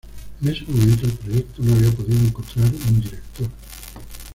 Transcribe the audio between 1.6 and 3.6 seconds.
no había podido encontrar un director.